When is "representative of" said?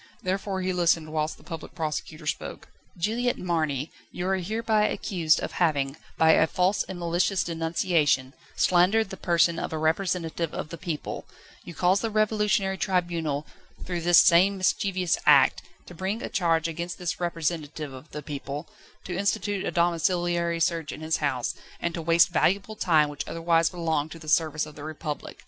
9.77-10.69, 17.19-18.09